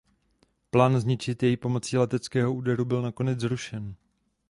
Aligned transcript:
Plán 0.69 0.99
zničit 0.99 1.43
jej 1.43 1.57
pomocí 1.57 1.97
leteckého 1.97 2.53
úderu 2.53 2.85
byl 2.85 3.01
nakonec 3.01 3.39
zrušen. 3.39 3.95